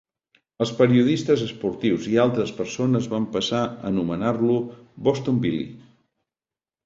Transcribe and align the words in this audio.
Els 0.65 0.69
periodistes 0.77 1.41
esportius 1.47 2.07
i 2.13 2.15
altres 2.23 2.53
persones 2.61 3.09
van 3.11 3.27
passar 3.35 3.61
a 3.67 3.75
anomenar-lo 3.91 4.55
"Boston 5.09 5.37
Billy". 5.45 5.69